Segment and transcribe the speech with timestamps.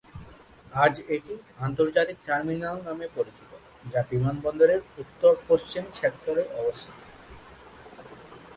[0.75, 1.33] আজ এটি
[1.59, 3.49] আন্তর্জাতিক টার্মিনাল নামে পরিচিত,
[3.85, 6.97] যা বিমানবন্দরের উত্তর-পশ্চিম সেক্টরে অবস্থিত।